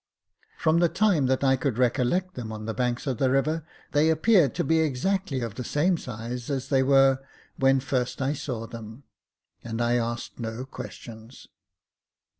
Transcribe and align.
From 0.57 0.79
the 0.79 0.89
time 0.89 1.27
that 1.27 1.43
I 1.43 1.55
could 1.55 1.77
recollect 1.77 2.33
them 2.33 2.51
on 2.51 2.65
the 2.65 2.73
banks 2.73 3.05
of 3.05 3.19
the 3.19 3.29
river, 3.29 3.63
they 3.91 4.09
appeared 4.09 4.55
to 4.55 4.63
be 4.63 4.79
exactly 4.79 5.41
of 5.41 5.53
the 5.53 5.63
same 5.63 5.95
size 5.95 6.49
as 6.49 6.69
they 6.69 6.81
were 6.81 7.19
when 7.57 7.79
first 7.79 8.19
I 8.19 8.33
saw 8.33 8.65
them, 8.65 9.03
and 9.63 9.79
I 9.79 9.97
asked 9.97 10.39
no 10.39 10.65
questions. 10.65 11.45